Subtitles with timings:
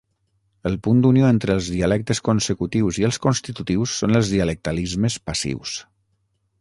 [0.67, 5.77] El punt d'unió entre els dialectes consecutius i els constitutius són els dialectalismes passius.